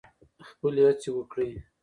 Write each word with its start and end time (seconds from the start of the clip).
خپلې 0.49 0.81
هڅې 0.87 1.09
وکړئ. 1.13 1.51